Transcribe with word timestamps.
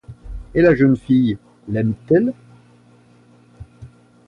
Et 0.55 0.63
la 0.63 0.73
jeune 0.73 0.97
fille, 0.97 1.37
l’aime-t-elle? 1.67 2.33